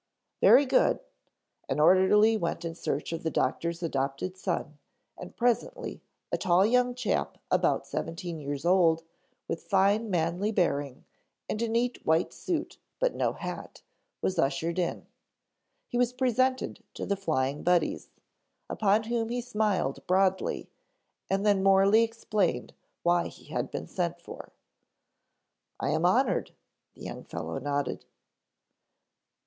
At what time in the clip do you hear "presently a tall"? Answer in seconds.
5.37-6.65